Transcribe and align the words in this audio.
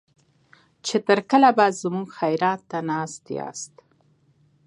چې 0.85 0.97
تر 1.07 1.19
کله 1.31 1.49
به 1.57 1.65
زموږ 1.81 2.07
خيرات 2.17 2.61
ته 2.69 2.79
ناست 2.89 3.23
ياست. 3.37 3.73